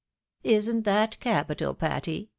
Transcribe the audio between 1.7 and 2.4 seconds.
Patty